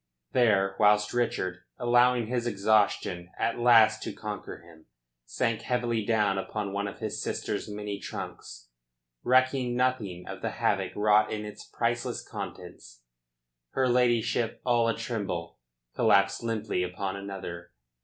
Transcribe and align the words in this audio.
There, 0.31 0.75
whilst 0.79 1.13
Richard, 1.13 1.59
allowing 1.77 2.25
his 2.25 2.47
exhaustion 2.47 3.29
at 3.37 3.59
last 3.59 4.01
to 4.01 4.11
conquer 4.13 4.61
him, 4.63 4.87
sank 5.25 5.61
heavily 5.61 6.03
down 6.03 6.39
upon 6.39 6.73
one 6.73 6.87
of 6.87 6.97
his 6.97 7.21
sister's 7.21 7.69
many 7.69 7.99
trunks, 7.99 8.69
recking 9.21 9.75
nothing 9.75 10.25
of 10.27 10.41
the 10.41 10.53
havoc 10.57 10.93
wrought 10.95 11.31
in 11.31 11.45
its 11.45 11.63
priceless 11.65 12.27
contents, 12.27 13.03
her 13.73 13.87
ladyship 13.87 14.59
all 14.65 14.87
a 14.87 14.95
tremble 14.97 15.59
collapsed 15.93 16.41
limply 16.41 16.81
upon 16.81 17.15
another. 17.15 17.69